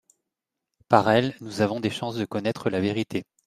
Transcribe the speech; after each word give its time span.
Par 0.89 1.11
elle, 1.11 1.35
nous 1.41 1.61
avons 1.61 1.79
des 1.79 1.91
chances 1.91 2.15
de 2.15 2.25
connaître 2.25 2.71
la 2.71 2.79
vérité. 2.81 3.23